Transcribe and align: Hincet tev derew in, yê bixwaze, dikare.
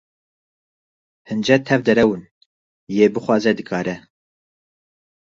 Hincet 1.27 1.63
tev 1.67 1.81
derew 1.85 2.11
in, 2.17 2.23
yê 2.95 3.05
bixwaze, 3.13 3.51
dikare. 3.59 3.95